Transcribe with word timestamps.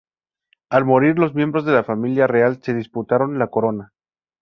Al 0.71 0.83
morir 0.83 1.19
los 1.19 1.35
miembros 1.35 1.63
de 1.63 1.73
la 1.73 1.83
familia 1.83 2.25
real 2.25 2.59
se 2.63 2.73
disputaron 2.73 3.37
la 3.37 3.49
corona. 3.51 3.93